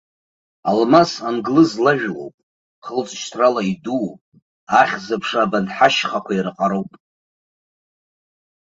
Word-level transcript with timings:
Алмас 0.69 1.11
англыз 1.29 1.71
лажәлоуп, 1.83 2.35
хылҵшьҭрала 2.85 3.61
идууп, 3.71 4.19
ахьӡаԥша 4.79 5.39
абанҭ 5.45 5.69
ҳашьхақәа 5.77 6.33
ираҟароуп. 6.33 6.91